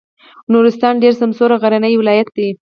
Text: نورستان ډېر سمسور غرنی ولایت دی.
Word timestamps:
نورستان 0.53 0.93
ډېر 1.03 1.13
سمسور 1.21 1.49
غرنی 1.61 1.93
ولایت 2.01 2.27
دی. 2.37 2.49